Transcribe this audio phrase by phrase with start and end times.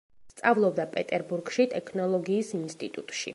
[0.33, 3.29] სწავლობდა პეტერბურგში ტექნოლოგიის ინსტიტუტში.